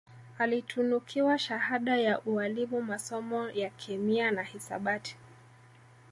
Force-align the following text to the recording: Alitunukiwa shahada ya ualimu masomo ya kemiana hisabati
Alitunukiwa 0.39 1.37
shahada 1.39 1.97
ya 1.97 2.19
ualimu 2.21 2.81
masomo 2.81 3.49
ya 3.49 3.69
kemiana 3.69 4.43
hisabati 4.43 5.17